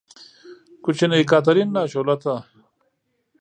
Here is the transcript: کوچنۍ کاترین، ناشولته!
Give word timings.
کوچنۍ 0.83 1.21
کاترین، 1.31 1.69
ناشولته! 1.75 2.35